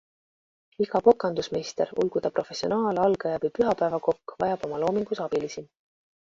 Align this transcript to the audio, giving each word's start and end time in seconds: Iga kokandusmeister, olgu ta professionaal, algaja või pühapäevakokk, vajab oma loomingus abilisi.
Iga 0.85 1.01
kokandusmeister, 1.07 1.91
olgu 2.05 2.23
ta 2.25 2.33
professionaal, 2.39 3.01
algaja 3.05 3.43
või 3.45 3.55
pühapäevakokk, 3.61 4.37
vajab 4.43 4.69
oma 4.71 4.85
loomingus 4.89 5.25
abilisi. 5.31 5.69